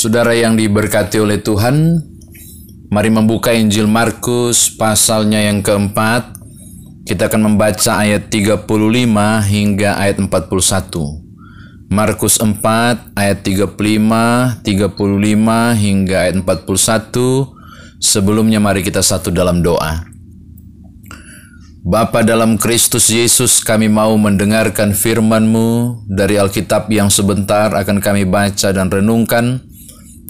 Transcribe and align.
Saudara 0.00 0.32
yang 0.32 0.56
diberkati 0.56 1.20
oleh 1.20 1.44
Tuhan, 1.44 2.00
mari 2.88 3.12
membuka 3.12 3.52
Injil 3.52 3.84
Markus 3.84 4.72
pasalnya 4.72 5.44
yang 5.44 5.60
keempat. 5.60 6.40
Kita 7.04 7.28
akan 7.28 7.52
membaca 7.52 8.00
ayat 8.00 8.32
35 8.32 8.64
hingga 9.44 10.00
ayat 10.00 10.16
41. 10.24 11.92
Markus 11.92 12.40
4 12.40 13.12
ayat 13.12 13.44
35, 13.44 14.64
35 14.64 15.76
hingga 15.76 16.16
ayat 16.24 16.34
41. 16.48 18.00
Sebelumnya 18.00 18.56
mari 18.56 18.80
kita 18.80 19.04
satu 19.04 19.28
dalam 19.28 19.60
doa. 19.60 20.08
Bapa 21.84 22.24
dalam 22.24 22.56
Kristus 22.56 23.12
Yesus 23.12 23.60
kami 23.60 23.92
mau 23.92 24.16
mendengarkan 24.16 24.96
firman-Mu 24.96 26.08
dari 26.08 26.40
Alkitab 26.40 26.88
yang 26.88 27.12
sebentar 27.12 27.68
akan 27.76 28.00
kami 28.00 28.24
baca 28.24 28.72
dan 28.72 28.88
renungkan. 28.88 29.68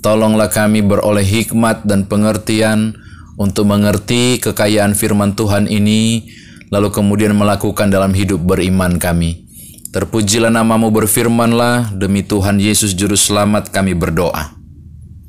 Tolonglah 0.00 0.48
kami 0.48 0.80
beroleh 0.80 1.24
hikmat 1.24 1.84
dan 1.84 2.08
pengertian 2.08 2.96
untuk 3.36 3.68
mengerti 3.68 4.40
kekayaan 4.40 4.96
firman 4.96 5.36
Tuhan 5.36 5.68
ini, 5.68 6.24
lalu 6.72 6.88
kemudian 6.88 7.36
melakukan 7.36 7.92
dalam 7.92 8.16
hidup 8.16 8.40
beriman 8.40 8.96
kami. 8.96 9.44
Terpujilah 9.92 10.48
namamu 10.48 10.88
berfirmanlah, 10.88 11.92
demi 11.92 12.24
Tuhan 12.24 12.56
Yesus 12.62 12.96
Juru 12.96 13.18
Selamat 13.18 13.68
kami 13.68 13.92
berdoa. 13.92 14.56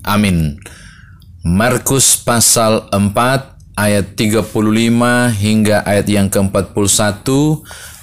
Amin. 0.08 0.56
Markus 1.44 2.16
pasal 2.16 2.88
4 2.94 3.76
ayat 3.76 4.14
35 4.16 4.54
hingga 5.36 5.84
ayat 5.84 6.08
yang 6.08 6.32
ke-41, 6.32 7.28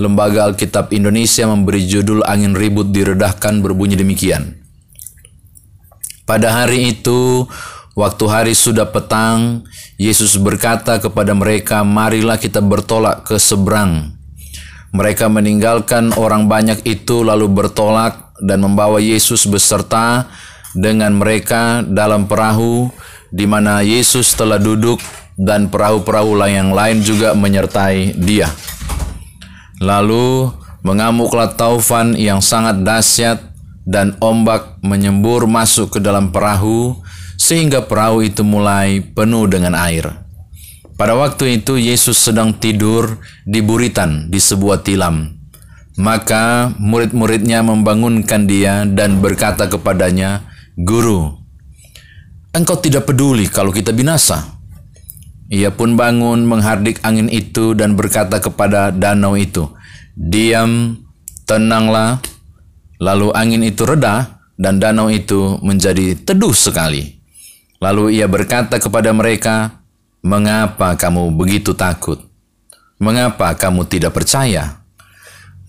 Lembaga 0.02 0.50
Alkitab 0.50 0.92
Indonesia 0.92 1.48
memberi 1.48 1.86
judul 1.86 2.27
Angin 2.28 2.52
Ribut 2.52 2.92
Diredahkan 2.92 3.64
berbunyi 3.64 3.96
demikian. 3.96 4.67
Pada 6.28 6.52
hari 6.52 6.92
itu, 6.92 7.48
waktu 7.96 8.24
hari 8.28 8.52
sudah 8.52 8.92
petang, 8.92 9.64
Yesus 9.97 10.36
berkata 10.36 11.00
kepada 11.00 11.33
mereka, 11.33 11.80
"Marilah 11.89 12.36
kita 12.36 12.61
bertolak 12.61 13.25
ke 13.25 13.41
seberang." 13.41 14.12
Mereka 14.92 15.33
meninggalkan 15.33 16.12
orang 16.20 16.44
banyak 16.44 16.84
itu 16.84 17.25
lalu 17.25 17.48
bertolak 17.48 18.36
dan 18.44 18.61
membawa 18.61 19.00
Yesus 19.00 19.48
beserta 19.48 20.28
dengan 20.77 21.17
mereka 21.17 21.80
dalam 21.80 22.28
perahu 22.28 22.92
di 23.33 23.48
mana 23.48 23.80
Yesus 23.80 24.36
telah 24.36 24.61
duduk 24.61 25.00
dan 25.41 25.72
perahu-perahu 25.72 26.45
yang 26.45 26.77
lain 26.77 27.00
juga 27.00 27.33
menyertai 27.33 28.20
dia. 28.20 28.52
Lalu 29.80 30.52
mengamuklah 30.84 31.56
taufan 31.56 32.12
yang 32.20 32.45
sangat 32.45 32.84
dahsyat 32.84 33.47
dan 33.89 34.20
ombak 34.20 34.77
menyembur 34.84 35.48
masuk 35.48 35.97
ke 35.97 35.98
dalam 36.05 36.28
perahu 36.28 37.00
sehingga 37.41 37.89
perahu 37.89 38.20
itu 38.20 38.45
mulai 38.45 39.00
penuh 39.00 39.48
dengan 39.48 39.72
air. 39.72 40.28
Pada 41.00 41.17
waktu 41.17 41.62
itu 41.62 41.80
Yesus 41.80 42.20
sedang 42.20 42.53
tidur 42.53 43.22
di 43.48 43.64
buritan 43.64 44.28
di 44.28 44.36
sebuah 44.36 44.84
tilam. 44.84 45.41
Maka 45.98 46.75
murid-muridnya 46.78 47.64
membangunkan 47.64 48.45
dia 48.47 48.84
dan 48.86 49.22
berkata 49.22 49.70
kepadanya, 49.70 50.47
Guru, 50.78 51.39
engkau 52.55 52.78
tidak 52.78 53.06
peduli 53.06 53.50
kalau 53.50 53.75
kita 53.75 53.91
binasa. 53.91 54.58
Ia 55.48 55.73
pun 55.73 55.97
bangun 55.97 56.45
menghardik 56.45 57.00
angin 57.02 57.27
itu 57.33 57.73
dan 57.73 57.97
berkata 57.97 58.39
kepada 58.39 58.92
danau 58.92 59.34
itu, 59.34 59.70
Diam, 60.14 61.02
tenanglah. 61.47 62.20
Lalu 62.98 63.30
angin 63.34 63.62
itu 63.62 63.86
reda 63.86 64.42
dan 64.58 64.82
danau 64.82 65.06
itu 65.10 65.58
menjadi 65.62 66.18
teduh 66.18 66.54
sekali. 66.54 67.18
Lalu 67.78 68.18
ia 68.18 68.27
berkata 68.27 68.82
kepada 68.82 69.14
mereka, 69.14 69.78
Mengapa 70.18 70.98
kamu 70.98 71.30
begitu 71.38 71.78
takut? 71.78 72.18
Mengapa 72.98 73.55
kamu 73.55 73.86
tidak 73.86 74.18
percaya? 74.18 74.83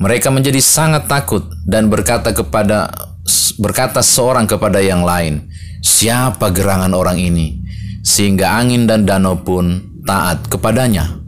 Mereka 0.02 0.34
menjadi 0.34 0.58
sangat 0.58 1.06
takut 1.06 1.46
dan 1.70 1.86
berkata 1.86 2.34
kepada 2.34 2.90
berkata 3.62 4.02
seorang 4.02 4.50
kepada 4.50 4.82
yang 4.82 5.06
lain, 5.06 5.46
"Siapa 5.86 6.50
gerangan 6.50 6.98
orang 6.98 7.22
ini?" 7.22 7.62
sehingga 8.02 8.58
angin 8.58 8.90
dan 8.90 9.06
danau 9.06 9.38
pun 9.38 9.78
taat 10.02 10.50
kepadanya. 10.50 11.22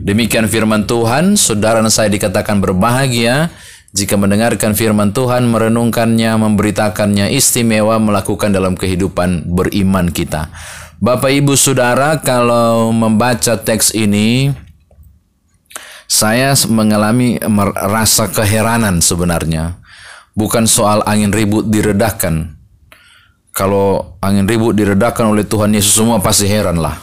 Demikian 0.00 0.48
firman 0.48 0.88
Tuhan, 0.88 1.36
saudara 1.36 1.84
saya 1.92 2.08
dikatakan 2.08 2.58
berbahagia 2.58 3.52
jika 3.92 4.16
mendengarkan 4.16 4.72
firman 4.72 5.12
Tuhan, 5.12 5.52
merenungkannya, 5.52 6.32
memberitakannya, 6.40 7.28
istimewa 7.36 8.00
melakukan 8.00 8.48
dalam 8.48 8.72
kehidupan 8.72 9.52
beriman 9.52 10.08
kita. 10.08 10.48
Bapak 10.96 11.28
Ibu 11.28 11.52
Saudara, 11.60 12.16
kalau 12.24 12.88
membaca 12.88 13.60
teks 13.60 13.92
ini, 13.92 14.48
saya 16.08 16.56
mengalami 16.72 17.36
rasa 17.76 18.32
keheranan 18.32 19.04
sebenarnya. 19.04 19.76
Bukan 20.32 20.64
soal 20.64 21.04
angin 21.04 21.28
ribut 21.28 21.68
diredahkan, 21.68 22.56
kalau 23.52 24.16
angin 24.24 24.48
ribut 24.48 24.72
diredakan 24.72 25.36
oleh 25.36 25.44
Tuhan 25.44 25.76
Yesus 25.76 25.92
semua 25.92 26.24
pasti 26.24 26.48
heran 26.48 26.80
lah 26.80 26.96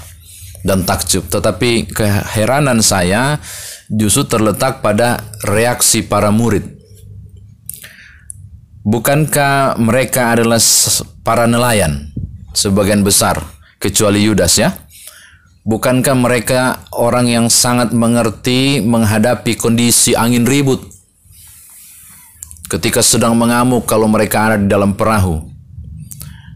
dan 0.65 0.81
takjub. 0.81 1.29
Tetapi 1.29 1.93
keheranan 1.93 2.81
saya 2.81 3.37
justru 3.85 4.25
terletak 4.25 4.81
pada 4.81 5.21
reaksi 5.45 6.01
para 6.01 6.33
murid. 6.33 6.78
Bukankah 8.79 9.75
mereka 9.75 10.31
adalah 10.31 10.63
para 11.27 11.43
nelayan 11.51 12.15
sebagian 12.55 13.03
besar 13.03 13.43
kecuali 13.75 14.23
Yudas 14.23 14.55
ya? 14.55 14.71
Bukankah 15.67 16.15
mereka 16.15 16.87
orang 16.95 17.27
yang 17.27 17.45
sangat 17.51 17.91
mengerti 17.91 18.79
menghadapi 18.79 19.59
kondisi 19.59 20.15
angin 20.15 20.47
ribut 20.47 20.79
ketika 22.71 23.03
sedang 23.03 23.35
mengamuk 23.35 23.83
kalau 23.83 24.07
mereka 24.07 24.47
ada 24.47 24.57
di 24.63 24.71
dalam 24.71 24.95
perahu? 24.95 25.43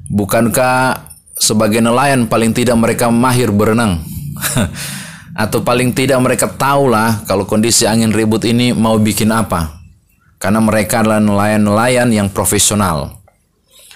Bukankah 0.08 1.12
sebagai 1.36 1.84
nelayan 1.84 2.32
paling 2.32 2.56
tidak 2.56 2.80
mereka 2.80 3.12
mahir 3.12 3.52
berenang? 3.52 4.00
Atau 5.44 5.60
paling 5.60 5.92
tidak 5.92 6.24
mereka 6.24 6.48
tahulah 6.48 7.28
kalau 7.28 7.44
kondisi 7.44 7.84
angin 7.84 8.16
ribut 8.16 8.48
ini 8.48 8.72
mau 8.72 8.96
bikin 8.96 9.28
apa? 9.28 9.83
Karena 10.44 10.60
mereka 10.60 11.00
adalah 11.00 11.24
nelayan-nelayan 11.24 12.12
yang 12.12 12.28
profesional. 12.28 13.24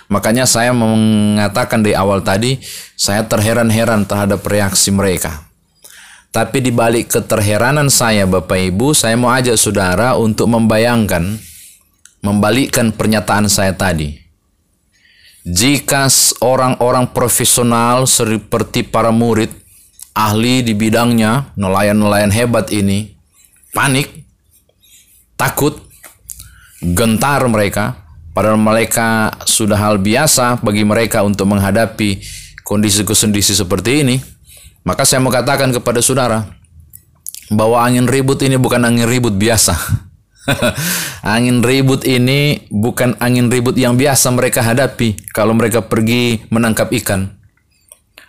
Makanya 0.07 0.47
saya 0.47 0.71
mengatakan 0.71 1.83
di 1.83 1.91
awal 1.91 2.23
tadi, 2.23 2.55
saya 2.95 3.27
terheran-heran 3.27 4.07
terhadap 4.07 4.39
reaksi 4.47 4.87
mereka. 4.95 5.43
Tapi 6.31 6.63
di 6.63 6.71
balik 6.71 7.11
keterheranan 7.11 7.91
saya 7.91 8.23
Bapak 8.23 8.71
Ibu, 8.71 8.95
saya 8.95 9.19
mau 9.19 9.35
ajak 9.35 9.59
saudara 9.59 10.15
untuk 10.15 10.47
membayangkan, 10.47 11.35
membalikkan 12.23 12.95
pernyataan 12.95 13.51
saya 13.51 13.75
tadi 13.75 14.27
jika 15.47 16.11
orang-orang 16.43 17.07
profesional 17.15 18.03
seperti 18.03 18.83
para 18.83 19.15
murid, 19.15 19.47
ahli 20.11 20.59
di 20.59 20.75
bidangnya, 20.75 21.55
nelayan-nelayan 21.55 22.35
hebat 22.35 22.67
ini, 22.75 23.15
panik, 23.71 24.11
takut, 25.39 25.86
gentar 26.81 27.41
mereka, 27.49 28.05
padahal 28.33 28.59
mereka 28.59 29.33
sudah 29.45 29.77
hal 29.77 29.97
biasa 29.97 30.61
bagi 30.61 30.85
mereka 30.85 31.25
untuk 31.25 31.49
menghadapi 31.49 32.21
kondisi-kondisi 32.61 33.55
seperti 33.55 34.05
ini, 34.05 34.15
maka 34.85 35.07
saya 35.07 35.23
mau 35.23 35.33
katakan 35.33 35.73
kepada 35.73 36.03
saudara, 36.03 36.45
bahwa 37.51 37.79
angin 37.79 38.07
ribut 38.07 38.43
ini 38.43 38.59
bukan 38.59 38.83
angin 38.83 39.07
ribut 39.07 39.35
biasa. 39.35 39.75
angin 41.35 41.59
ribut 41.59 42.07
ini 42.07 42.67
bukan 42.71 43.19
angin 43.19 43.51
ribut 43.51 43.75
yang 43.75 43.99
biasa 43.99 44.31
mereka 44.31 44.63
hadapi 44.63 45.19
kalau 45.35 45.51
mereka 45.55 45.83
pergi 45.83 46.43
menangkap 46.51 46.91
ikan. 47.03 47.35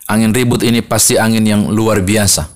Angin 0.09 0.33
ribut 0.33 0.65
ini 0.65 0.81
pasti 0.81 1.21
angin 1.21 1.45
yang 1.45 1.63
luar 1.69 2.01
biasa. 2.01 2.49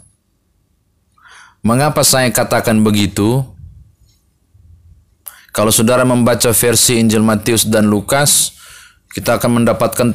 Mengapa 1.62 2.02
saya 2.02 2.26
katakan 2.32 2.82
begitu? 2.82 3.44
Kalau 5.52 5.68
saudara 5.68 6.00
membaca 6.08 6.48
versi 6.48 6.96
Injil 6.96 7.20
Matius 7.20 7.68
dan 7.68 7.92
Lukas, 7.92 8.56
kita 9.12 9.36
akan 9.36 9.60
mendapatkan 9.60 10.08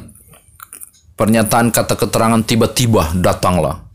pernyataan 1.13 1.69
kata 1.69 1.93
keterangan 1.93 2.41
tiba-tiba 2.41 3.13
datanglah. 3.21 3.85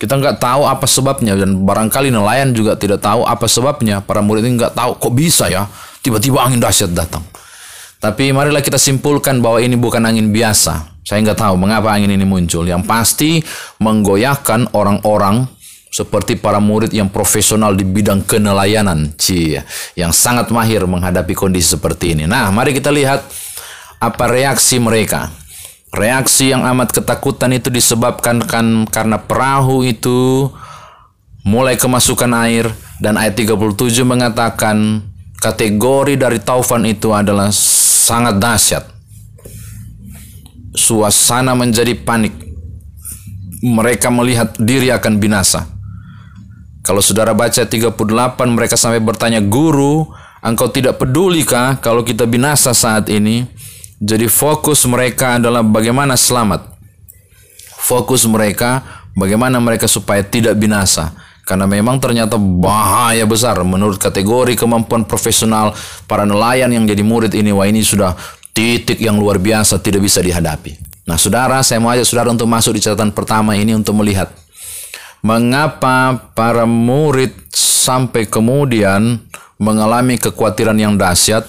Kita 0.00 0.16
nggak 0.16 0.40
tahu 0.40 0.64
apa 0.64 0.88
sebabnya 0.88 1.36
dan 1.36 1.60
barangkali 1.68 2.08
nelayan 2.08 2.56
juga 2.56 2.72
tidak 2.80 3.04
tahu 3.04 3.28
apa 3.28 3.44
sebabnya. 3.44 4.00
Para 4.00 4.24
murid 4.24 4.48
ini 4.48 4.56
nggak 4.56 4.72
tahu 4.72 4.96
kok 4.96 5.12
bisa 5.12 5.52
ya 5.52 5.68
tiba-tiba 6.00 6.40
angin 6.40 6.56
dahsyat 6.56 6.96
datang. 6.96 7.20
Tapi 8.00 8.32
marilah 8.32 8.64
kita 8.64 8.80
simpulkan 8.80 9.44
bahwa 9.44 9.60
ini 9.60 9.76
bukan 9.76 10.00
angin 10.00 10.32
biasa. 10.32 11.04
Saya 11.04 11.20
nggak 11.20 11.44
tahu 11.44 11.60
mengapa 11.60 11.92
angin 11.92 12.08
ini 12.08 12.24
muncul. 12.24 12.64
Yang 12.64 12.88
pasti 12.88 13.30
menggoyahkan 13.84 14.72
orang-orang 14.72 15.44
seperti 15.90 16.38
para 16.38 16.62
murid 16.62 16.94
yang 16.94 17.10
profesional 17.10 17.74
di 17.74 17.82
bidang 17.82 18.22
kenelayanan, 18.22 19.10
cie, 19.18 19.66
yang 19.98 20.14
sangat 20.14 20.54
mahir 20.54 20.86
menghadapi 20.86 21.34
kondisi 21.34 21.74
seperti 21.74 22.14
ini. 22.14 22.30
Nah, 22.30 22.54
mari 22.54 22.70
kita 22.70 22.94
lihat 22.94 23.26
apa 23.98 24.24
reaksi 24.30 24.78
mereka. 24.78 25.34
Reaksi 25.90 26.54
yang 26.54 26.62
amat 26.62 26.94
ketakutan 26.94 27.50
itu 27.50 27.66
disebabkan 27.66 28.46
kan 28.46 28.86
karena 28.86 29.18
perahu 29.18 29.82
itu 29.82 30.46
mulai 31.42 31.74
kemasukan 31.74 32.30
air 32.46 32.70
dan 33.02 33.18
ayat 33.18 33.34
37 33.34 34.06
mengatakan 34.06 35.02
kategori 35.42 36.14
dari 36.14 36.38
taufan 36.38 36.86
itu 36.86 37.10
adalah 37.10 37.50
sangat 37.50 38.38
dahsyat. 38.38 38.84
Suasana 40.78 41.58
menjadi 41.58 41.98
panik. 41.98 42.38
Mereka 43.60 44.08
melihat 44.14 44.54
diri 44.62 44.94
akan 44.94 45.18
binasa. 45.18 45.79
Kalau 46.80 47.04
saudara 47.04 47.36
baca 47.36 47.62
38 47.68 48.48
mereka 48.50 48.76
sampai 48.76 49.00
bertanya, 49.04 49.40
"Guru, 49.44 50.08
engkau 50.40 50.72
tidak 50.72 50.96
pedulikah 50.96 51.76
kalau 51.84 52.00
kita 52.00 52.24
binasa 52.24 52.72
saat 52.72 53.12
ini?" 53.12 53.44
Jadi 54.00 54.32
fokus 54.32 54.88
mereka 54.88 55.36
adalah 55.36 55.60
bagaimana 55.60 56.16
selamat. 56.16 56.72
Fokus 57.76 58.24
mereka 58.24 58.80
bagaimana 59.12 59.60
mereka 59.60 59.84
supaya 59.84 60.24
tidak 60.24 60.56
binasa. 60.56 61.12
Karena 61.44 61.68
memang 61.68 62.00
ternyata 62.00 62.40
bahaya 62.40 63.26
besar 63.28 63.60
menurut 63.60 64.00
kategori 64.00 64.56
kemampuan 64.56 65.04
profesional 65.04 65.76
para 66.08 66.24
nelayan 66.24 66.72
yang 66.72 66.88
jadi 66.88 67.04
murid 67.04 67.36
ini. 67.36 67.52
Wah 67.52 67.68
ini 67.68 67.84
sudah 67.84 68.16
titik 68.56 69.02
yang 69.02 69.20
luar 69.20 69.36
biasa 69.36 69.76
tidak 69.84 70.06
bisa 70.06 70.24
dihadapi. 70.24 70.78
Nah 71.04 71.18
saudara 71.18 71.60
saya 71.60 71.82
mau 71.82 71.92
ajak 71.92 72.06
saudara 72.06 72.30
untuk 72.32 72.48
masuk 72.48 72.78
di 72.78 72.80
catatan 72.80 73.12
pertama 73.12 73.52
ini 73.52 73.76
untuk 73.76 73.98
melihat. 73.98 74.32
Mengapa 75.20 76.30
para 76.32 76.64
murid 76.64 77.36
sampai 77.52 78.24
kemudian 78.24 79.20
mengalami 79.60 80.16
kekhawatiran 80.16 80.80
yang 80.80 80.96
dahsyat 80.96 81.44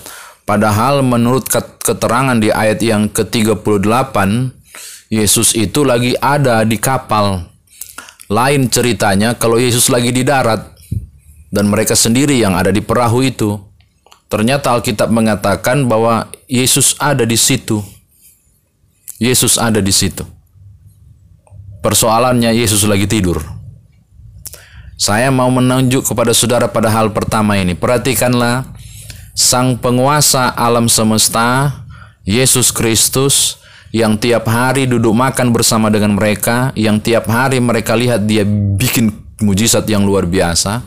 Padahal 0.51 0.99
menurut 0.99 1.47
keterangan 1.79 2.35
di 2.35 2.51
ayat 2.51 2.83
yang 2.83 3.07
ke-38, 3.07 4.15
Yesus 5.07 5.55
itu 5.55 5.87
lagi 5.87 6.11
ada 6.19 6.67
di 6.67 6.75
kapal. 6.75 7.47
Lain 8.27 8.67
ceritanya 8.67 9.31
kalau 9.39 9.55
Yesus 9.55 9.87
lagi 9.87 10.11
di 10.11 10.27
darat 10.27 10.59
dan 11.55 11.71
mereka 11.71 11.95
sendiri 11.95 12.35
yang 12.35 12.51
ada 12.59 12.67
di 12.67 12.83
perahu 12.83 13.23
itu. 13.23 13.59
Ternyata 14.27 14.75
Alkitab 14.75 15.07
mengatakan 15.07 15.87
bahwa 15.87 16.27
Yesus 16.51 16.99
ada 16.99 17.23
di 17.23 17.39
situ. 17.39 17.79
Yesus 19.23 19.55
ada 19.55 19.79
di 19.79 19.95
situ. 19.95 20.27
Persoalannya 21.79 22.51
Yesus 22.55 22.83
lagi 22.83 23.07
tidur. 23.07 23.39
Saya 25.01 25.33
mau 25.33 25.49
menunjuk 25.49 26.13
kepada 26.13 26.29
saudara 26.29 26.69
pada 26.69 26.93
hal 26.93 27.09
pertama 27.09 27.57
ini. 27.57 27.73
Perhatikanlah 27.73 28.69
Sang 29.33 29.79
penguasa 29.81 30.53
alam 30.53 30.85
semesta, 30.85 31.81
Yesus 32.21 32.69
Kristus, 32.69 33.57
yang 33.89 34.13
tiap 34.19 34.45
hari 34.45 34.85
duduk 34.85 35.17
makan 35.17 35.49
bersama 35.49 35.89
dengan 35.89 36.13
mereka, 36.13 36.69
yang 36.77 37.01
tiap 37.01 37.25
hari 37.25 37.57
mereka 37.57 37.97
lihat 37.97 38.29
dia 38.29 38.45
bikin 38.45 39.09
mujizat 39.41 39.89
yang 39.89 40.05
luar 40.05 40.29
biasa, 40.29 40.85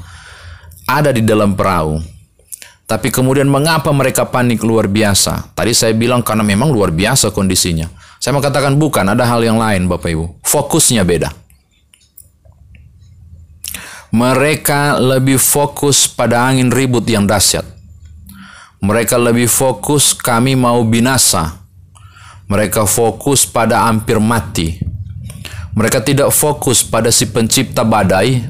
ada 0.86 1.10
di 1.10 1.24
dalam 1.26 1.58
perahu. 1.58 1.98
Tapi 2.86 3.10
kemudian 3.10 3.50
mengapa 3.50 3.90
mereka 3.90 4.28
panik 4.30 4.62
luar 4.62 4.86
biasa? 4.86 5.56
Tadi 5.58 5.74
saya 5.74 5.90
bilang 5.90 6.22
karena 6.22 6.46
memang 6.46 6.70
luar 6.70 6.94
biasa 6.94 7.34
kondisinya. 7.34 7.90
Saya 8.22 8.30
mau 8.30 8.44
katakan 8.44 8.78
bukan, 8.78 9.10
ada 9.10 9.26
hal 9.26 9.42
yang 9.42 9.58
lain 9.58 9.90
Bapak 9.90 10.14
Ibu. 10.14 10.38
Fokusnya 10.46 11.02
beda. 11.02 11.43
Mereka 14.14 15.02
lebih 15.02 15.42
fokus 15.42 16.06
pada 16.06 16.46
angin 16.46 16.70
ribut 16.70 17.02
yang 17.02 17.26
dahsyat. 17.26 17.66
Mereka 18.78 19.18
lebih 19.18 19.50
fokus 19.50 20.14
kami 20.14 20.54
mau 20.54 20.86
binasa. 20.86 21.66
Mereka 22.46 22.86
fokus 22.86 23.42
pada 23.42 23.90
hampir 23.90 24.22
mati. 24.22 24.78
Mereka 25.74 26.06
tidak 26.06 26.30
fokus 26.30 26.86
pada 26.86 27.10
si 27.10 27.26
pencipta 27.26 27.82
badai, 27.82 28.46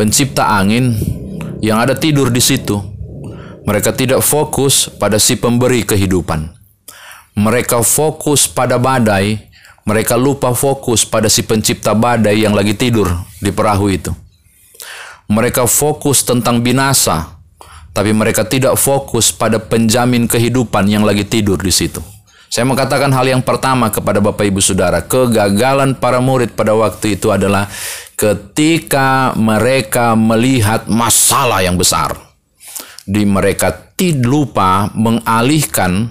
pencipta 0.00 0.48
angin 0.56 0.96
yang 1.60 1.76
ada 1.76 1.92
tidur 1.92 2.32
di 2.32 2.40
situ. 2.40 2.80
Mereka 3.68 3.92
tidak 3.92 4.24
fokus 4.24 4.88
pada 4.88 5.20
si 5.20 5.36
pemberi 5.36 5.84
kehidupan. 5.84 6.48
Mereka 7.36 7.84
fokus 7.84 8.48
pada 8.48 8.80
badai, 8.80 9.36
mereka 9.84 10.16
lupa 10.16 10.56
fokus 10.56 11.04
pada 11.04 11.28
si 11.28 11.44
pencipta 11.44 11.92
badai 11.92 12.40
yang 12.40 12.56
lagi 12.56 12.72
tidur 12.72 13.12
di 13.36 13.52
perahu 13.52 13.92
itu. 13.92 14.29
Mereka 15.30 15.66
fokus 15.70 16.26
tentang 16.26 16.58
binasa, 16.62 17.38
tapi 17.94 18.10
mereka 18.10 18.46
tidak 18.46 18.74
fokus 18.78 19.30
pada 19.30 19.58
penjamin 19.62 20.26
kehidupan 20.26 20.90
yang 20.90 21.06
lagi 21.06 21.22
tidur 21.22 21.58
di 21.58 21.70
situ. 21.70 22.02
Saya 22.50 22.66
mengatakan 22.66 23.14
hal 23.14 23.30
yang 23.30 23.46
pertama 23.46 23.94
kepada 23.94 24.18
Bapak 24.18 24.42
Ibu 24.42 24.58
Saudara, 24.58 25.06
kegagalan 25.06 25.94
para 25.94 26.18
murid 26.18 26.58
pada 26.58 26.74
waktu 26.74 27.14
itu 27.14 27.30
adalah 27.30 27.70
ketika 28.18 29.38
mereka 29.38 30.18
melihat 30.18 30.90
masalah 30.90 31.62
yang 31.62 31.78
besar. 31.78 32.10
Di 33.06 33.22
mereka 33.22 33.70
tidak 33.94 34.26
lupa 34.26 34.90
mengalihkan 34.98 36.10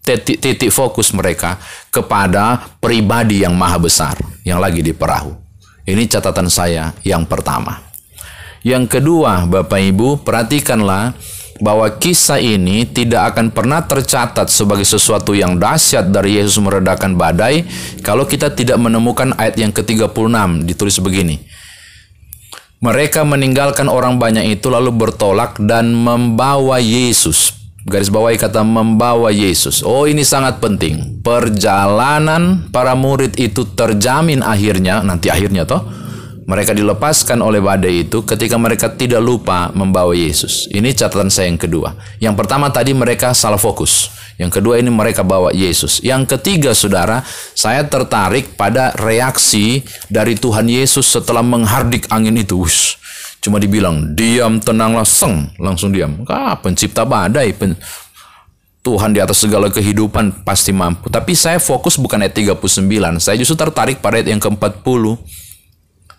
titik, 0.00 0.40
titik 0.40 0.72
fokus 0.72 1.12
mereka 1.12 1.60
kepada 1.92 2.64
pribadi 2.80 3.44
yang 3.44 3.52
maha 3.52 3.76
besar 3.76 4.16
yang 4.40 4.60
lagi 4.64 4.80
di 4.80 4.96
perahu. 4.96 5.36
Ini 5.84 6.08
catatan 6.08 6.48
saya 6.48 6.96
yang 7.04 7.28
pertama. 7.28 7.93
Yang 8.64 8.96
kedua, 8.96 9.44
Bapak 9.44 9.76
Ibu, 9.76 10.24
perhatikanlah 10.24 11.12
bahwa 11.60 11.84
kisah 12.00 12.40
ini 12.40 12.88
tidak 12.88 13.36
akan 13.36 13.52
pernah 13.52 13.84
tercatat 13.84 14.48
sebagai 14.48 14.88
sesuatu 14.88 15.36
yang 15.36 15.60
dahsyat 15.60 16.08
dari 16.08 16.40
Yesus 16.40 16.58
meredakan 16.58 17.14
badai 17.14 17.62
kalau 18.00 18.24
kita 18.24 18.50
tidak 18.56 18.80
menemukan 18.80 19.36
ayat 19.36 19.60
yang 19.60 19.70
ke-36 19.70 20.64
ditulis 20.64 20.96
begini. 20.98 21.44
Mereka 22.80 23.24
meninggalkan 23.28 23.88
orang 23.88 24.16
banyak 24.16 24.56
itu 24.56 24.72
lalu 24.72 24.92
bertolak 24.92 25.60
dan 25.60 25.92
membawa 25.92 26.80
Yesus. 26.80 27.52
Garis 27.84 28.08
bawahi 28.08 28.40
kata 28.40 28.64
membawa 28.64 29.28
Yesus. 29.28 29.84
Oh 29.84 30.08
ini 30.08 30.24
sangat 30.24 30.56
penting. 30.56 31.20
Perjalanan 31.20 32.72
para 32.72 32.96
murid 32.96 33.36
itu 33.36 33.68
terjamin 33.76 34.40
akhirnya, 34.40 35.04
nanti 35.04 35.28
akhirnya 35.28 35.68
toh 35.68 36.03
mereka 36.44 36.76
dilepaskan 36.76 37.40
oleh 37.40 37.60
badai 37.60 38.04
itu 38.04 38.20
ketika 38.20 38.60
mereka 38.60 38.92
tidak 38.92 39.24
lupa 39.24 39.72
membawa 39.72 40.12
Yesus. 40.12 40.68
Ini 40.68 40.92
catatan 40.92 41.32
saya 41.32 41.48
yang 41.48 41.60
kedua. 41.60 41.96
Yang 42.20 42.34
pertama 42.44 42.68
tadi 42.68 42.92
mereka 42.92 43.32
salah 43.32 43.56
fokus. 43.56 44.12
Yang 44.36 44.60
kedua 44.60 44.82
ini 44.82 44.90
mereka 44.90 45.22
bawa 45.22 45.54
Yesus. 45.54 46.02
Yang 46.04 46.36
ketiga 46.36 46.74
saudara, 46.74 47.22
saya 47.54 47.86
tertarik 47.86 48.58
pada 48.58 48.92
reaksi 48.98 49.86
dari 50.10 50.34
Tuhan 50.34 50.66
Yesus 50.66 51.06
setelah 51.06 51.40
menghardik 51.40 52.10
angin 52.10 52.34
itu. 52.36 52.60
Ush, 52.66 52.98
cuma 53.38 53.62
dibilang, 53.62 54.12
diam, 54.18 54.58
tenanglah, 54.58 55.06
seng. 55.06 55.54
Langsung 55.56 55.94
diam. 55.94 56.26
Ah, 56.26 56.58
pencipta 56.58 57.06
badai, 57.06 57.54
pen, 57.54 57.78
Tuhan 58.84 59.16
di 59.16 59.22
atas 59.22 59.40
segala 59.40 59.72
kehidupan 59.72 60.44
pasti 60.44 60.74
mampu. 60.74 61.08
Tapi 61.08 61.32
saya 61.32 61.56
fokus 61.56 61.96
bukan 61.96 62.20
ayat 62.20 62.36
39. 62.36 62.84
Saya 63.16 63.40
justru 63.40 63.56
tertarik 63.56 64.04
pada 64.04 64.20
ayat 64.20 64.28
yang 64.28 64.42
ke-40 64.42 65.16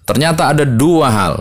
Ternyata 0.06 0.54
ada 0.54 0.64
dua 0.64 1.10
hal. 1.10 1.36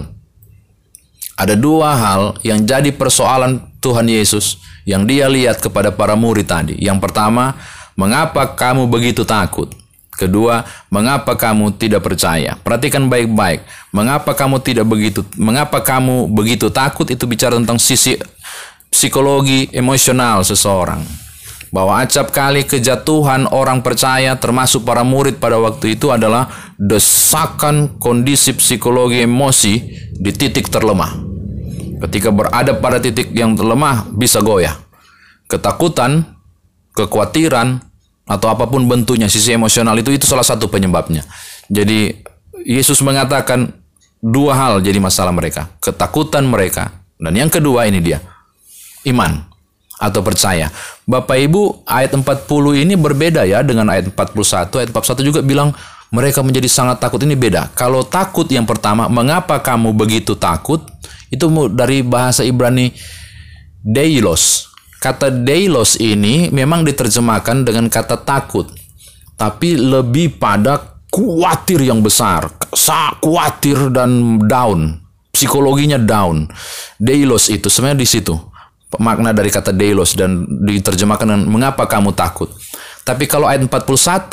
Ada 1.36 1.54
dua 1.58 1.92
hal 1.94 2.22
yang 2.40 2.64
jadi 2.64 2.88
persoalan 2.94 3.60
Tuhan 3.84 4.08
Yesus 4.08 4.62
yang 4.88 5.04
dia 5.04 5.28
lihat 5.28 5.60
kepada 5.60 5.92
para 5.92 6.16
murid 6.16 6.48
tadi. 6.48 6.78
Yang 6.80 7.04
pertama, 7.04 7.58
mengapa 7.98 8.48
kamu 8.56 8.88
begitu 8.88 9.26
takut? 9.28 9.68
Kedua, 10.14 10.62
mengapa 10.94 11.34
kamu 11.34 11.74
tidak 11.74 12.06
percaya? 12.06 12.54
Perhatikan 12.62 13.10
baik-baik. 13.10 13.66
Mengapa 13.90 14.30
kamu 14.30 14.62
tidak 14.62 14.86
begitu? 14.86 15.26
Mengapa 15.34 15.82
kamu 15.82 16.30
begitu 16.30 16.70
takut? 16.70 17.10
Itu 17.10 17.26
bicara 17.26 17.58
tentang 17.58 17.82
sisi 17.82 18.14
psikologi 18.94 19.66
emosional 19.74 20.46
seseorang 20.46 21.23
bahwa 21.74 21.98
acap 21.98 22.30
kali 22.30 22.62
kejatuhan 22.62 23.50
orang 23.50 23.82
percaya 23.82 24.38
termasuk 24.38 24.86
para 24.86 25.02
murid 25.02 25.42
pada 25.42 25.58
waktu 25.58 25.98
itu 25.98 26.14
adalah 26.14 26.46
desakan 26.78 27.98
kondisi 27.98 28.54
psikologi 28.54 29.26
emosi 29.26 29.74
di 30.14 30.30
titik 30.30 30.70
terlemah. 30.70 31.18
Ketika 32.06 32.30
berada 32.30 32.78
pada 32.78 33.02
titik 33.02 33.34
yang 33.34 33.58
terlemah 33.58 34.06
bisa 34.14 34.38
goyah. 34.38 34.78
Ketakutan, 35.50 36.22
kekhawatiran, 36.94 37.82
atau 38.24 38.48
apa 38.54 38.70
pun 38.70 38.86
bentuknya 38.86 39.26
sisi 39.26 39.50
emosional 39.50 39.98
itu 39.98 40.14
itu 40.14 40.30
salah 40.30 40.46
satu 40.46 40.70
penyebabnya. 40.70 41.26
Jadi 41.66 42.22
Yesus 42.62 43.02
mengatakan 43.02 43.74
dua 44.22 44.54
hal 44.54 44.78
jadi 44.78 45.02
masalah 45.02 45.34
mereka, 45.34 45.74
ketakutan 45.82 46.46
mereka 46.46 47.02
dan 47.18 47.34
yang 47.34 47.50
kedua 47.50 47.84
ini 47.90 47.98
dia 47.98 48.22
iman 49.04 49.53
atau 50.04 50.20
percaya. 50.20 50.68
Bapak 51.08 51.36
Ibu, 51.40 51.88
ayat 51.88 52.12
40 52.12 52.84
ini 52.84 52.94
berbeda 53.00 53.48
ya 53.48 53.64
dengan 53.64 53.88
ayat 53.88 54.12
41. 54.12 54.68
Ayat 54.84 54.90
41 54.92 55.24
juga 55.24 55.40
bilang 55.40 55.72
mereka 56.12 56.44
menjadi 56.44 56.68
sangat 56.68 57.00
takut. 57.00 57.24
Ini 57.24 57.32
beda. 57.32 57.72
Kalau 57.72 58.04
takut 58.04 58.44
yang 58.52 58.68
pertama, 58.68 59.08
mengapa 59.08 59.56
kamu 59.64 59.96
begitu 59.96 60.36
takut? 60.36 60.84
Itu 61.32 61.48
dari 61.72 62.04
bahasa 62.04 62.44
Ibrani 62.44 62.92
deilos. 63.80 64.68
Kata 65.00 65.32
deilos 65.32 65.96
ini 66.00 66.48
memang 66.52 66.84
diterjemahkan 66.84 67.64
dengan 67.64 67.88
kata 67.88 68.20
takut. 68.20 68.68
tapi 69.34 69.74
lebih 69.74 70.38
pada 70.38 71.02
khawatir 71.10 71.82
yang 71.82 71.98
besar, 72.06 72.46
khawatir 73.18 73.90
dan 73.90 74.38
down, 74.46 75.02
psikologinya 75.34 75.98
down. 75.98 76.46
Deilos 77.02 77.50
itu 77.50 77.66
sebenarnya 77.66 77.98
di 77.98 78.08
situ 78.08 78.53
makna 78.98 79.34
dari 79.34 79.50
kata 79.50 79.70
deilos 79.70 80.14
dan 80.18 80.46
diterjemahkan 80.46 81.26
dengan 81.26 81.44
mengapa 81.48 81.86
kamu 81.86 82.12
takut. 82.12 82.50
Tapi 83.04 83.28
kalau 83.28 83.48
ayat 83.48 83.64
41 83.64 84.30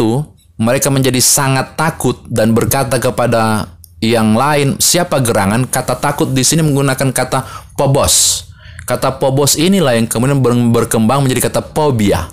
mereka 0.61 0.87
menjadi 0.93 1.17
sangat 1.19 1.73
takut 1.75 2.21
dan 2.29 2.53
berkata 2.53 3.01
kepada 3.01 3.67
yang 4.01 4.33
lain 4.33 4.81
siapa 4.81 5.21
gerangan 5.21 5.69
kata 5.69 5.97
takut 5.97 6.29
di 6.33 6.41
sini 6.41 6.65
menggunakan 6.65 7.09
kata 7.13 7.71
pobos. 7.77 8.45
Kata 8.85 9.15
pobos 9.21 9.55
inilah 9.55 9.95
yang 9.95 10.09
kemudian 10.09 10.41
berkembang 10.73 11.23
menjadi 11.23 11.49
kata 11.49 11.61
fobia 11.61 12.27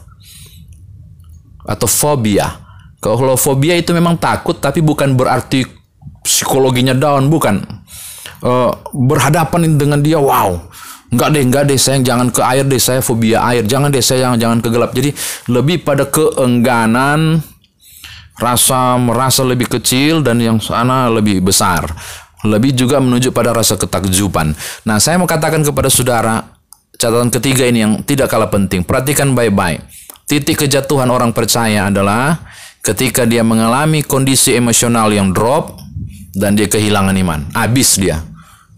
atau 1.69 1.85
fobia. 1.85 2.65
Kalau 2.99 3.39
fobia 3.39 3.77
itu 3.77 3.93
memang 3.95 4.17
takut 4.17 4.57
tapi 4.59 4.83
bukan 4.83 5.15
berarti 5.15 5.79
psikologinya 6.25 6.93
down, 6.93 7.33
bukan. 7.33 7.65
Uh, 8.39 8.71
berhadapan 8.95 9.75
dengan 9.75 9.99
dia, 9.99 10.15
wow. 10.15 10.55
Enggak 11.09 11.29
deh, 11.33 11.43
enggak 11.45 11.65
deh, 11.65 11.81
saya 11.81 12.05
jangan 12.05 12.29
ke 12.29 12.45
air 12.45 12.65
deh, 12.69 12.77
saya 12.77 13.01
fobia 13.01 13.41
air. 13.49 13.65
Jangan 13.65 13.89
deh, 13.89 14.05
saya 14.05 14.29
jangan, 14.37 14.61
ke 14.61 14.69
gelap. 14.69 14.93
Jadi 14.93 15.11
lebih 15.49 15.81
pada 15.81 16.05
keengganan, 16.05 17.41
rasa 18.37 19.01
merasa 19.01 19.41
lebih 19.41 19.73
kecil 19.73 20.21
dan 20.21 20.37
yang 20.39 20.61
sana 20.61 21.09
lebih 21.09 21.41
besar. 21.41 21.89
Lebih 22.47 22.77
juga 22.77 23.03
menuju 23.03 23.35
pada 23.35 23.51
rasa 23.51 23.75
ketakjuban. 23.75 24.55
Nah, 24.87 25.03
saya 25.03 25.19
mau 25.19 25.27
katakan 25.27 25.65
kepada 25.65 25.91
saudara, 25.91 26.45
catatan 26.95 27.35
ketiga 27.35 27.67
ini 27.67 27.83
yang 27.83 27.93
tidak 28.07 28.31
kalah 28.31 28.53
penting. 28.53 28.87
Perhatikan 28.87 29.35
baik-baik. 29.35 29.83
Titik 30.29 30.61
kejatuhan 30.61 31.09
orang 31.09 31.33
percaya 31.33 31.89
adalah 31.89 32.37
ketika 32.85 33.25
dia 33.25 33.41
mengalami 33.41 34.05
kondisi 34.05 34.55
emosional 34.55 35.09
yang 35.11 35.33
drop 35.33 35.81
dan 36.37 36.55
dia 36.55 36.69
kehilangan 36.69 37.17
iman. 37.17 37.41
Habis 37.57 37.97
dia. 37.97 38.23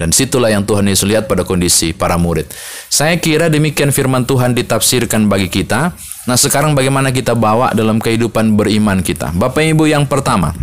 Dan 0.00 0.16
situlah 0.16 0.49
yang 0.49 0.64
Tuhan 0.64 0.88
Yesus 0.88 1.04
lihat 1.04 1.28
pada 1.28 1.45
kondisi 1.45 1.92
para 1.92 2.16
murid. 2.16 2.49
Saya 2.88 3.21
kira 3.21 3.52
demikian 3.52 3.92
firman 3.92 4.25
Tuhan 4.25 4.57
ditafsirkan 4.57 5.28
bagi 5.28 5.52
kita. 5.52 5.92
Nah 6.25 6.40
sekarang 6.40 6.73
bagaimana 6.73 7.12
kita 7.12 7.37
bawa 7.37 7.76
dalam 7.76 8.00
kehidupan 8.00 8.57
beriman 8.57 9.04
kita. 9.04 9.28
Bapak 9.37 9.61
Ibu 9.61 9.92
yang 9.92 10.09
pertama. 10.09 10.57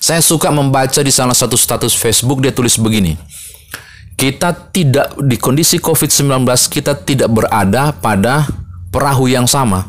Saya 0.00 0.24
suka 0.24 0.48
membaca 0.48 1.04
di 1.04 1.12
salah 1.12 1.36
satu 1.36 1.60
status 1.60 1.92
Facebook 1.92 2.40
dia 2.40 2.56
tulis 2.56 2.80
begini. 2.80 3.20
Kita 4.16 4.48
tidak 4.72 5.20
di 5.20 5.36
kondisi 5.36 5.76
COVID-19 5.76 6.48
kita 6.72 6.96
tidak 7.04 7.28
berada 7.28 7.92
pada 7.92 8.48
perahu 8.88 9.28
yang 9.28 9.44
sama. 9.44 9.84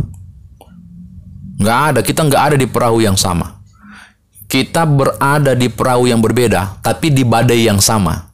Nggak 1.64 1.80
ada, 1.96 2.00
kita 2.04 2.28
nggak 2.28 2.44
ada 2.52 2.56
di 2.60 2.68
perahu 2.68 3.00
yang 3.00 3.16
sama. 3.16 3.61
Kita 4.52 4.84
berada 4.84 5.56
di 5.56 5.72
perahu 5.72 6.12
yang 6.12 6.20
berbeda, 6.20 6.84
tapi 6.84 7.08
di 7.08 7.24
badai 7.24 7.72
yang 7.72 7.80
sama. 7.80 8.28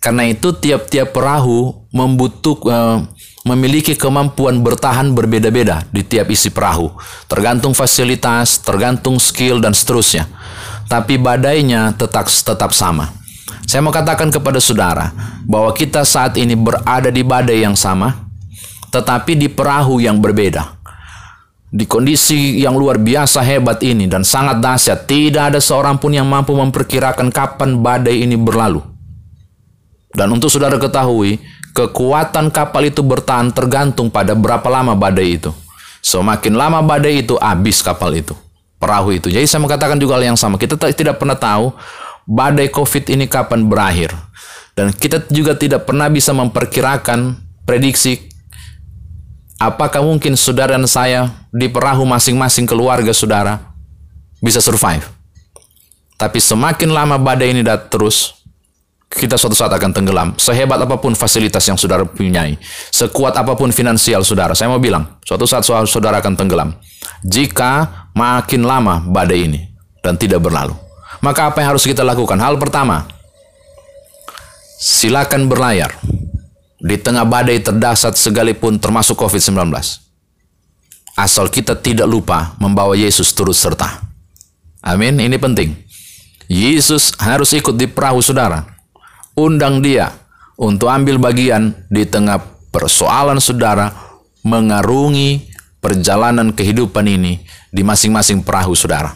Karena 0.00 0.24
itu 0.24 0.56
tiap-tiap 0.56 1.12
perahu 1.12 1.84
membutuh 1.92 2.56
uh, 2.64 3.04
memiliki 3.44 3.92
kemampuan 3.92 4.64
bertahan 4.64 5.12
berbeda-beda 5.12 5.84
di 5.92 6.00
tiap 6.00 6.32
isi 6.32 6.48
perahu, 6.48 6.88
tergantung 7.28 7.76
fasilitas, 7.76 8.64
tergantung 8.64 9.20
skill 9.20 9.60
dan 9.60 9.76
seterusnya. 9.76 10.24
Tapi 10.88 11.20
badainya 11.20 11.92
tetap 12.00 12.32
tetap 12.32 12.72
sama. 12.72 13.12
Saya 13.68 13.84
mau 13.84 13.92
katakan 13.92 14.32
kepada 14.32 14.56
saudara 14.56 15.12
bahwa 15.44 15.68
kita 15.76 16.00
saat 16.00 16.40
ini 16.40 16.56
berada 16.56 17.12
di 17.12 17.20
badai 17.20 17.60
yang 17.60 17.76
sama, 17.76 18.24
tetapi 18.88 19.36
di 19.36 19.52
perahu 19.52 20.00
yang 20.00 20.16
berbeda. 20.16 20.79
Di 21.70 21.86
kondisi 21.86 22.58
yang 22.58 22.74
luar 22.74 22.98
biasa 22.98 23.46
hebat 23.46 23.78
ini 23.86 24.10
dan 24.10 24.26
sangat 24.26 24.58
dahsyat, 24.58 25.06
tidak 25.06 25.54
ada 25.54 25.62
seorang 25.62 26.02
pun 26.02 26.10
yang 26.10 26.26
mampu 26.26 26.50
memperkirakan 26.50 27.30
kapan 27.30 27.78
badai 27.78 28.26
ini 28.26 28.34
berlalu. 28.34 28.82
Dan 30.10 30.34
untuk 30.34 30.50
saudara 30.50 30.74
ketahui, 30.82 31.38
kekuatan 31.70 32.50
kapal 32.50 32.90
itu 32.90 33.06
bertahan 33.06 33.54
tergantung 33.54 34.10
pada 34.10 34.34
berapa 34.34 34.66
lama 34.66 34.98
badai 34.98 35.38
itu. 35.38 35.54
Semakin 36.02 36.58
lama 36.58 36.82
badai 36.82 37.22
itu, 37.22 37.38
habis 37.38 37.78
kapal 37.86 38.18
itu, 38.18 38.34
perahu 38.82 39.14
itu. 39.14 39.30
Jadi 39.30 39.46
saya 39.46 39.62
mengatakan 39.62 39.94
juga 39.94 40.18
hal 40.18 40.34
yang 40.34 40.38
sama. 40.38 40.58
Kita 40.58 40.74
tidak 40.90 41.22
pernah 41.22 41.38
tahu 41.38 41.70
badai 42.26 42.66
COVID 42.66 43.14
ini 43.14 43.30
kapan 43.30 43.70
berakhir. 43.70 44.10
Dan 44.74 44.90
kita 44.90 45.22
juga 45.30 45.54
tidak 45.54 45.86
pernah 45.86 46.10
bisa 46.10 46.34
memperkirakan 46.34 47.38
prediksi 47.62 48.29
Apakah 49.60 50.00
mungkin 50.00 50.40
saudara 50.40 50.72
dan 50.72 50.88
saya 50.88 51.28
di 51.52 51.68
perahu 51.68 52.08
masing-masing 52.08 52.64
keluarga 52.64 53.12
saudara 53.12 53.60
bisa 54.40 54.56
survive? 54.56 55.04
Tapi 56.16 56.40
semakin 56.40 56.88
lama 56.88 57.20
badai 57.20 57.52
ini 57.52 57.60
datang 57.60 57.92
terus, 57.92 58.40
kita 59.12 59.36
suatu 59.36 59.52
saat 59.52 59.68
akan 59.68 59.92
tenggelam. 59.92 60.28
Sehebat 60.40 60.80
apa 60.80 60.96
pun 60.96 61.12
fasilitas 61.12 61.60
yang 61.68 61.76
saudara 61.76 62.08
punyai, 62.08 62.56
sekuat 62.88 63.36
apa 63.36 63.52
pun 63.52 63.68
finansial 63.68 64.24
saudara, 64.24 64.56
saya 64.56 64.72
mau 64.72 64.80
bilang, 64.80 65.20
suatu 65.28 65.44
saat 65.44 65.60
saudara 65.64 66.24
akan 66.24 66.40
tenggelam. 66.40 66.72
Jika 67.20 68.08
makin 68.16 68.64
lama 68.64 69.04
badai 69.04 69.44
ini 69.44 69.60
dan 70.00 70.16
tidak 70.16 70.40
berlalu. 70.40 70.72
Maka 71.20 71.52
apa 71.52 71.60
yang 71.60 71.76
harus 71.76 71.84
kita 71.84 72.00
lakukan? 72.00 72.40
Hal 72.40 72.56
pertama, 72.56 73.04
silakan 74.80 75.52
berlayar 75.52 75.92
di 76.80 76.96
tengah 76.96 77.28
badai 77.28 77.60
terdasar 77.60 78.16
segalipun 78.16 78.80
termasuk 78.80 79.20
COVID-19. 79.20 79.68
Asal 81.14 81.52
kita 81.52 81.76
tidak 81.76 82.08
lupa 82.08 82.56
membawa 82.56 82.96
Yesus 82.96 83.36
turut 83.36 83.54
serta. 83.54 84.00
Amin, 84.80 85.20
ini 85.20 85.36
penting. 85.36 85.76
Yesus 86.48 87.12
harus 87.20 87.52
ikut 87.52 87.76
di 87.76 87.84
perahu 87.84 88.24
saudara. 88.24 88.64
Undang 89.36 89.84
dia 89.84 90.10
untuk 90.56 90.88
ambil 90.88 91.20
bagian 91.20 91.76
di 91.92 92.08
tengah 92.08 92.40
persoalan 92.72 93.38
saudara 93.38 93.92
mengarungi 94.40 95.52
perjalanan 95.84 96.56
kehidupan 96.56 97.04
ini 97.04 97.44
di 97.68 97.84
masing-masing 97.84 98.40
perahu 98.40 98.72
saudara. 98.72 99.12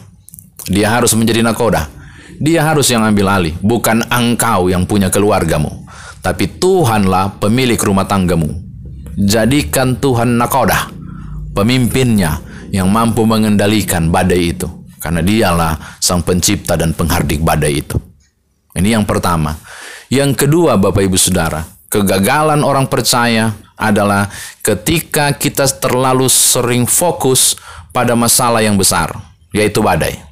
Dia 0.69 0.93
harus 0.93 1.17
menjadi 1.17 1.41
nakoda. 1.41 1.89
Dia 2.35 2.67
harus 2.67 2.91
yang 2.91 3.01
ambil 3.07 3.31
alih, 3.31 3.55
bukan 3.63 4.03
engkau 4.11 4.67
yang 4.67 4.83
punya 4.83 5.07
keluargamu 5.07 5.84
tapi 6.25 6.49
Tuhanlah 6.49 7.37
pemilik 7.37 7.77
rumah 7.77 8.09
tanggamu. 8.09 8.49
Jadikan 9.13 10.01
Tuhan 10.01 10.41
nakodah, 10.41 10.89
pemimpinnya 11.53 12.41
yang 12.73 12.89
mampu 12.89 13.29
mengendalikan 13.29 14.09
badai 14.09 14.57
itu. 14.57 14.65
Karena 14.97 15.21
dialah 15.21 16.01
sang 16.01 16.25
pencipta 16.25 16.73
dan 16.73 16.97
penghardik 16.97 17.45
badai 17.45 17.77
itu. 17.77 18.01
Ini 18.73 18.97
yang 18.97 19.05
pertama. 19.05 19.53
Yang 20.09 20.49
kedua 20.49 20.81
Bapak 20.81 21.05
Ibu 21.05 21.13
Saudara, 21.13 21.61
kegagalan 21.93 22.65
orang 22.65 22.89
percaya 22.89 23.53
adalah 23.77 24.25
ketika 24.65 25.29
kita 25.37 25.69
terlalu 25.77 26.25
sering 26.25 26.89
fokus 26.89 27.53
pada 27.93 28.17
masalah 28.17 28.65
yang 28.65 28.73
besar, 28.73 29.13
yaitu 29.53 29.85
badai. 29.85 30.24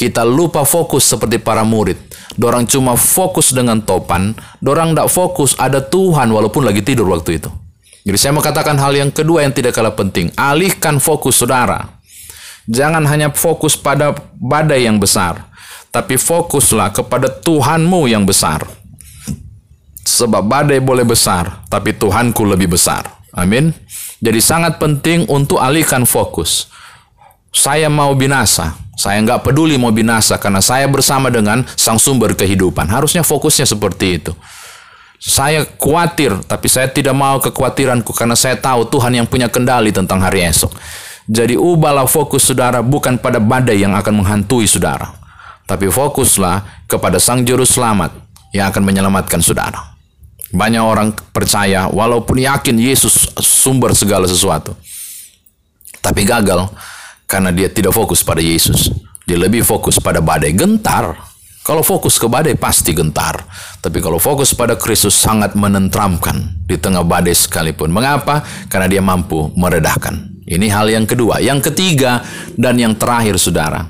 Kita 0.00 0.24
lupa 0.24 0.64
fokus 0.64 1.04
seperti 1.04 1.36
para 1.36 1.60
murid 1.60 2.10
Dorang 2.40 2.64
cuma 2.64 2.94
fokus 2.94 3.50
dengan 3.50 3.82
topan, 3.82 4.32
dorang 4.62 4.94
tidak 4.94 5.10
fokus 5.10 5.52
ada 5.58 5.82
Tuhan 5.82 6.30
walaupun 6.30 6.62
lagi 6.62 6.80
tidur 6.80 7.10
waktu 7.10 7.42
itu. 7.42 7.50
Jadi 8.06 8.16
saya 8.16 8.32
mau 8.32 8.40
katakan 8.40 8.78
hal 8.80 8.96
yang 8.96 9.12
kedua 9.12 9.44
yang 9.44 9.52
tidak 9.52 9.76
kalah 9.76 9.92
penting. 9.92 10.32
Alihkan 10.38 11.02
fokus 11.02 11.36
saudara. 11.42 12.00
Jangan 12.64 13.02
hanya 13.10 13.34
fokus 13.34 13.74
pada 13.74 14.14
badai 14.38 14.86
yang 14.86 14.96
besar. 14.96 15.52
Tapi 15.90 16.14
fokuslah 16.16 16.94
kepada 16.94 17.28
Tuhanmu 17.28 18.06
yang 18.06 18.22
besar. 18.22 18.62
Sebab 20.00 20.40
badai 20.40 20.80
boleh 20.80 21.04
besar, 21.04 21.66
tapi 21.68 21.92
Tuhanku 21.92 22.46
lebih 22.46 22.72
besar. 22.72 23.20
Amin. 23.34 23.74
Jadi 24.22 24.40
sangat 24.40 24.78
penting 24.80 25.26
untuk 25.28 25.60
alihkan 25.60 26.08
fokus. 26.08 26.70
Saya 27.52 27.90
mau 27.90 28.14
binasa, 28.14 28.78
saya 29.00 29.16
nggak 29.24 29.48
peduli 29.48 29.80
mau 29.80 29.88
binasa 29.88 30.36
karena 30.36 30.60
saya 30.60 30.84
bersama 30.84 31.32
dengan 31.32 31.64
sang 31.72 31.96
sumber 31.96 32.36
kehidupan. 32.36 32.84
Harusnya 32.84 33.24
fokusnya 33.24 33.64
seperti 33.64 34.20
itu. 34.20 34.36
Saya 35.16 35.64
khawatir, 35.64 36.36
tapi 36.44 36.68
saya 36.68 36.84
tidak 36.92 37.16
mau 37.16 37.40
kekhawatiranku 37.40 38.12
karena 38.12 38.36
saya 38.36 38.60
tahu 38.60 38.84
Tuhan 38.92 39.16
yang 39.16 39.24
punya 39.24 39.48
kendali 39.48 39.88
tentang 39.88 40.20
hari 40.20 40.44
esok. 40.44 40.68
Jadi 41.24 41.56
ubahlah 41.56 42.04
fokus 42.04 42.52
saudara 42.52 42.84
bukan 42.84 43.16
pada 43.16 43.40
badai 43.40 43.80
yang 43.80 43.96
akan 43.96 44.20
menghantui 44.20 44.68
saudara. 44.68 45.16
Tapi 45.64 45.88
fokuslah 45.88 46.84
kepada 46.84 47.16
sang 47.16 47.40
juru 47.40 47.64
selamat 47.64 48.12
yang 48.52 48.68
akan 48.68 48.84
menyelamatkan 48.84 49.40
saudara. 49.40 49.96
Banyak 50.52 50.82
orang 50.84 51.16
percaya 51.32 51.88
walaupun 51.88 52.36
yakin 52.36 52.76
Yesus 52.76 53.32
sumber 53.40 53.96
segala 53.96 54.28
sesuatu. 54.28 54.76
Tapi 56.00 56.24
gagal 56.24 56.68
karena 57.30 57.54
dia 57.54 57.70
tidak 57.70 57.94
fokus 57.94 58.26
pada 58.26 58.42
Yesus. 58.42 58.90
Dia 59.22 59.38
lebih 59.38 59.62
fokus 59.62 60.02
pada 60.02 60.18
badai 60.18 60.50
gentar. 60.50 61.14
Kalau 61.62 61.86
fokus 61.86 62.18
ke 62.18 62.26
badai 62.26 62.58
pasti 62.58 62.90
gentar. 62.90 63.46
Tapi 63.78 64.02
kalau 64.02 64.18
fokus 64.18 64.50
pada 64.50 64.74
Kristus 64.74 65.14
sangat 65.14 65.54
menentramkan 65.54 66.66
di 66.66 66.74
tengah 66.74 67.06
badai 67.06 67.30
sekalipun. 67.30 67.94
Mengapa? 67.94 68.42
Karena 68.66 68.90
dia 68.90 68.98
mampu 68.98 69.54
meredahkan. 69.54 70.42
Ini 70.50 70.66
hal 70.74 70.90
yang 70.90 71.06
kedua. 71.06 71.38
Yang 71.38 71.70
ketiga 71.70 72.26
dan 72.58 72.74
yang 72.74 72.98
terakhir 72.98 73.38
saudara. 73.38 73.86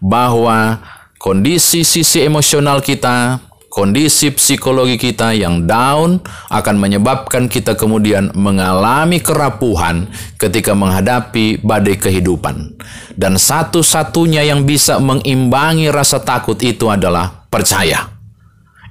Bahwa 0.00 0.80
kondisi 1.20 1.84
sisi 1.84 2.24
emosional 2.24 2.80
kita, 2.80 3.44
kondisi 3.72 4.28
psikologi 4.28 5.00
kita 5.00 5.32
yang 5.32 5.64
down 5.64 6.20
akan 6.52 6.76
menyebabkan 6.76 7.48
kita 7.48 7.72
kemudian 7.72 8.28
mengalami 8.36 9.16
kerapuhan 9.24 10.12
ketika 10.36 10.76
menghadapi 10.76 11.64
badai 11.64 11.96
kehidupan. 11.96 12.76
Dan 13.16 13.40
satu-satunya 13.40 14.44
yang 14.44 14.68
bisa 14.68 15.00
mengimbangi 15.00 15.88
rasa 15.88 16.20
takut 16.20 16.60
itu 16.60 16.92
adalah 16.92 17.48
percaya. 17.48 18.12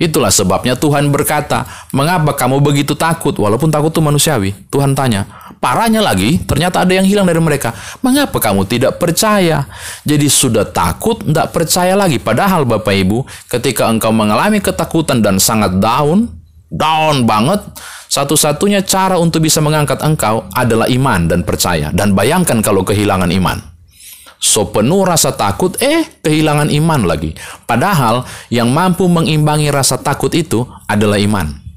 Itulah 0.01 0.33
sebabnya 0.33 0.73
Tuhan 0.73 1.13
berkata, 1.13 1.69
mengapa 1.93 2.33
kamu 2.33 2.57
begitu 2.57 2.97
takut? 2.97 3.37
Walaupun 3.37 3.69
takut 3.69 3.93
itu 3.93 4.01
manusiawi. 4.01 4.57
Tuhan 4.73 4.97
tanya, 4.97 5.29
parahnya 5.61 6.01
lagi, 6.01 6.41
ternyata 6.41 6.81
ada 6.81 6.91
yang 6.97 7.05
hilang 7.05 7.29
dari 7.29 7.37
mereka. 7.37 7.71
Mengapa 8.01 8.41
kamu 8.41 8.65
tidak 8.65 8.97
percaya? 8.97 9.69
Jadi 10.03 10.25
sudah 10.25 10.65
takut, 10.65 11.21
tidak 11.21 11.53
percaya 11.53 11.93
lagi. 11.93 12.17
Padahal 12.17 12.65
Bapak 12.65 12.91
Ibu, 12.91 13.23
ketika 13.47 13.85
engkau 13.87 14.09
mengalami 14.09 14.57
ketakutan 14.57 15.21
dan 15.21 15.37
sangat 15.37 15.77
down, 15.77 16.27
down 16.67 17.29
banget, 17.29 17.61
satu-satunya 18.09 18.81
cara 18.83 19.15
untuk 19.21 19.45
bisa 19.45 19.61
mengangkat 19.61 20.01
engkau 20.01 20.49
adalah 20.51 20.89
iman 20.89 21.29
dan 21.29 21.45
percaya. 21.45 21.93
Dan 21.93 22.17
bayangkan 22.17 22.59
kalau 22.65 22.81
kehilangan 22.81 23.29
iman. 23.29 23.71
So 24.41 24.73
penuh 24.73 25.05
rasa 25.05 25.37
takut, 25.37 25.77
eh 25.77 26.01
kehilangan 26.25 26.73
iman 26.73 27.05
lagi. 27.05 27.37
Padahal 27.69 28.25
yang 28.49 28.73
mampu 28.73 29.05
mengimbangi 29.05 29.69
rasa 29.69 30.01
takut 30.01 30.33
itu 30.33 30.65
adalah 30.89 31.21
iman. 31.21 31.70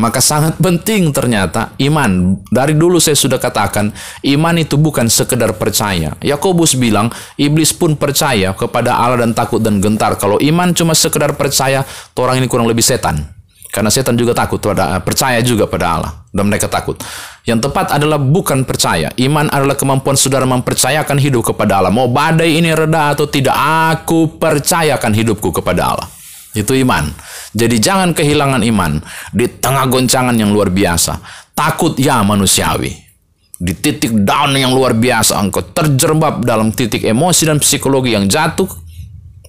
Maka 0.00 0.24
sangat 0.24 0.56
penting 0.56 1.12
ternyata 1.12 1.76
iman. 1.76 2.40
Dari 2.48 2.72
dulu 2.72 2.96
saya 2.96 3.12
sudah 3.12 3.36
katakan, 3.36 3.92
iman 4.24 4.54
itu 4.56 4.80
bukan 4.80 5.12
sekedar 5.12 5.52
percaya. 5.60 6.16
Yakobus 6.24 6.80
bilang, 6.80 7.12
iblis 7.36 7.76
pun 7.76 8.00
percaya 8.00 8.56
kepada 8.56 8.96
Allah 8.96 9.28
dan 9.28 9.36
takut 9.36 9.60
dan 9.60 9.76
gentar. 9.84 10.16
Kalau 10.16 10.40
iman 10.40 10.72
cuma 10.72 10.96
sekedar 10.96 11.36
percaya, 11.36 11.84
orang 12.16 12.40
ini 12.40 12.48
kurang 12.48 12.64
lebih 12.64 12.80
setan. 12.80 13.28
Karena 13.70 13.86
setan 13.86 14.18
juga 14.18 14.34
takut 14.34 14.58
pada 14.58 14.98
percaya 14.98 15.38
juga 15.46 15.68
pada 15.68 15.86
Allah 15.94 16.12
dan 16.34 16.50
mereka 16.50 16.66
takut. 16.66 16.98
Yang 17.46 17.70
tepat 17.70 17.94
adalah 17.94 18.18
bukan 18.18 18.66
percaya. 18.66 19.14
Iman 19.14 19.46
adalah 19.46 19.78
kemampuan 19.78 20.18
saudara 20.18 20.42
mempercayakan 20.42 21.20
hidup 21.22 21.54
kepada 21.54 21.78
Allah. 21.78 21.94
Mau 21.94 22.10
badai 22.10 22.58
ini 22.58 22.74
reda 22.74 23.14
atau 23.14 23.30
tidak, 23.30 23.54
aku 23.54 24.40
percayakan 24.42 25.14
hidupku 25.14 25.54
kepada 25.54 25.94
Allah. 25.94 26.19
Itu 26.50 26.74
iman. 26.74 27.06
Jadi 27.54 27.76
jangan 27.78 28.10
kehilangan 28.10 28.62
iman 28.66 28.98
di 29.30 29.46
tengah 29.46 29.86
goncangan 29.86 30.34
yang 30.34 30.50
luar 30.50 30.70
biasa. 30.70 31.18
Takut 31.54 31.94
ya 31.98 32.22
manusiawi. 32.26 33.10
Di 33.60 33.76
titik 33.76 34.24
down 34.24 34.56
yang 34.56 34.72
luar 34.72 34.96
biasa, 34.96 35.36
engkau 35.36 35.60
terjerembab 35.60 36.40
dalam 36.48 36.72
titik 36.72 37.04
emosi 37.04 37.44
dan 37.44 37.60
psikologi 37.60 38.16
yang 38.16 38.24
jatuh, 38.24 38.64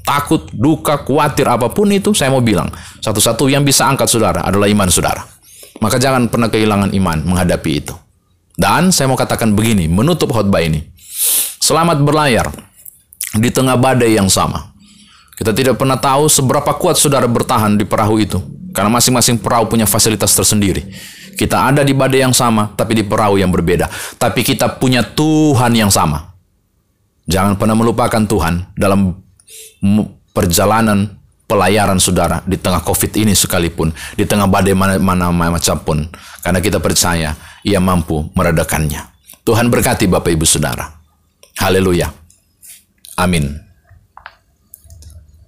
takut, 0.03 0.51
duka, 0.51 0.99
khawatir, 1.07 1.47
apa 1.47 1.71
pun 1.71 1.87
itu, 1.95 2.11
saya 2.11 2.27
mau 2.27 2.43
bilang, 2.43 2.67
satu-satu 2.99 3.47
yang 3.47 3.63
bisa 3.63 3.87
angkat 3.87 4.11
saudara 4.11 4.43
adalah 4.43 4.67
iman 4.67 4.91
saudara. 4.91 5.23
Maka 5.79 5.95
jangan 5.95 6.27
pernah 6.27 6.51
kehilangan 6.51 6.91
iman 6.91 7.23
menghadapi 7.23 7.71
itu. 7.71 7.95
Dan 8.51 8.91
saya 8.91 9.07
mau 9.07 9.15
katakan 9.15 9.55
begini, 9.55 9.87
menutup 9.87 10.35
khotbah 10.35 10.59
ini. 10.59 10.83
Selamat 11.63 12.03
berlayar 12.03 12.51
di 13.39 13.47
tengah 13.47 13.79
badai 13.79 14.19
yang 14.19 14.27
sama. 14.27 14.70
Kita 15.41 15.57
tidak 15.57 15.81
pernah 15.81 15.97
tahu 15.97 16.29
seberapa 16.29 16.69
kuat 16.77 17.01
saudara 17.01 17.25
bertahan 17.25 17.73
di 17.73 17.81
perahu 17.81 18.21
itu. 18.21 18.37
Karena 18.77 18.93
masing-masing 18.93 19.41
perahu 19.41 19.65
punya 19.65 19.89
fasilitas 19.89 20.37
tersendiri. 20.37 20.85
Kita 21.33 21.65
ada 21.65 21.81
di 21.81 21.97
badai 21.97 22.21
yang 22.21 22.35
sama, 22.37 22.69
tapi 22.77 22.93
di 22.93 23.01
perahu 23.01 23.41
yang 23.41 23.49
berbeda. 23.49 23.89
Tapi 24.21 24.45
kita 24.45 24.77
punya 24.77 25.01
Tuhan 25.01 25.73
yang 25.73 25.89
sama. 25.89 26.37
Jangan 27.25 27.57
pernah 27.57 27.73
melupakan 27.73 28.21
Tuhan 28.21 28.69
dalam 28.77 29.17
perjalanan 30.29 31.09
pelayaran 31.49 31.97
saudara 31.97 32.45
di 32.45 32.61
tengah 32.61 32.85
COVID 32.85 33.09
ini 33.17 33.33
sekalipun, 33.33 33.89
di 34.13 34.29
tengah 34.29 34.45
badai 34.45 34.77
mana, 34.77 35.01
mana 35.01 35.33
macam 35.33 35.81
pun, 35.81 36.05
karena 36.45 36.61
kita 36.61 36.77
percaya 36.77 37.33
ia 37.65 37.81
mampu 37.81 38.29
meredakannya. 38.37 39.09
Tuhan 39.41 39.73
berkati 39.73 40.05
Bapak 40.05 40.37
Ibu 40.37 40.45
Saudara. 40.45 40.85
Haleluya. 41.57 42.13
Amin. 43.17 43.70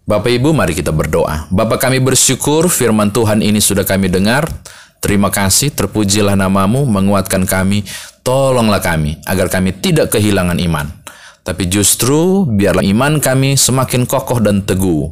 Bapak 0.04 0.32
Ibu, 0.36 0.52
mari 0.52 0.76
kita 0.76 0.92
berdoa. 0.92 1.48
Bapak 1.48 1.88
kami 1.88 2.04
bersyukur 2.04 2.68
firman 2.68 3.10
Tuhan 3.16 3.40
ini 3.40 3.64
sudah 3.64 3.88
kami 3.88 4.12
dengar. 4.12 4.52
Terima 5.00 5.32
kasih, 5.32 5.72
terpujilah 5.72 6.36
namamu, 6.36 6.84
menguatkan 6.88 7.48
kami. 7.48 7.88
Tolonglah 8.24 8.80
kami, 8.80 9.20
agar 9.28 9.52
kami 9.52 9.76
tidak 9.76 10.16
kehilangan 10.16 10.60
iman 10.64 11.04
tapi 11.44 11.68
justru 11.68 12.48
biarlah 12.48 12.88
iman 12.88 13.20
kami 13.20 13.60
semakin 13.60 14.08
kokoh 14.08 14.40
dan 14.40 14.64
teguh. 14.64 15.12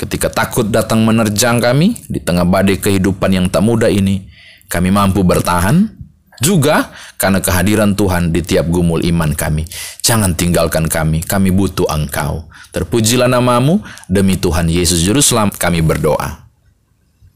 Ketika 0.00 0.32
takut 0.32 0.72
datang 0.72 1.04
menerjang 1.04 1.60
kami 1.60 1.92
di 2.08 2.24
tengah 2.24 2.48
badai 2.48 2.80
kehidupan 2.80 3.36
yang 3.36 3.46
tak 3.52 3.60
mudah 3.60 3.92
ini, 3.92 4.24
kami 4.72 4.88
mampu 4.88 5.20
bertahan 5.20 5.92
juga 6.38 6.92
karena 7.18 7.42
kehadiran 7.42 7.96
Tuhan 7.96 8.30
di 8.30 8.44
tiap 8.44 8.70
gumul 8.70 9.02
iman 9.08 9.34
kami. 9.34 9.66
Jangan 10.04 10.36
tinggalkan 10.38 10.86
kami, 10.86 11.24
kami 11.24 11.50
butuh 11.50 11.88
Engkau. 11.90 12.46
Terpujilah 12.70 13.26
namamu, 13.26 13.80
demi 14.06 14.36
Tuhan 14.36 14.68
Yesus 14.68 15.02
Juru 15.02 15.24
Selamat 15.24 15.56
kami 15.56 15.80
berdoa. 15.80 16.46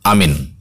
Amin. 0.05 0.52